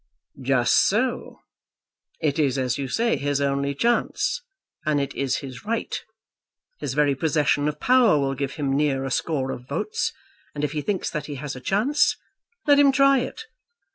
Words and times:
"Just 0.41 0.87
so. 0.87 1.41
It 2.21 2.39
is, 2.39 2.57
as 2.57 2.79
you 2.79 2.87
say, 2.87 3.17
his 3.17 3.39
only 3.39 3.75
chance, 3.75 4.41
and 4.83 4.99
it 4.99 5.13
is 5.13 5.41
his 5.45 5.63
right. 5.63 5.95
His 6.79 6.95
very 6.95 7.13
possession 7.13 7.67
of 7.67 7.79
power 7.79 8.17
will 8.17 8.33
give 8.33 8.53
him 8.53 8.75
near 8.75 9.05
a 9.05 9.11
score 9.11 9.51
of 9.51 9.67
votes, 9.67 10.11
and 10.55 10.63
if 10.63 10.71
he 10.71 10.81
thinks 10.81 11.11
that 11.11 11.27
he 11.27 11.35
has 11.35 11.55
a 11.55 11.61
chance, 11.61 12.17
let 12.65 12.79
him 12.79 12.91
try 12.91 13.19
it. 13.19 13.43